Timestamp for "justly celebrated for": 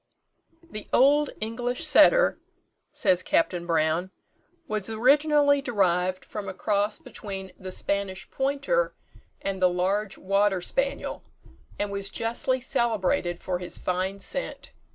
12.09-13.59